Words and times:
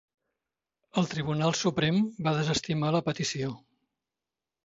El 1.01 1.09
Tribunal 1.09 1.53
Suprem 1.59 2.01
va 2.27 2.33
desestimar 2.39 2.91
la 2.97 3.05
petició. 3.11 3.51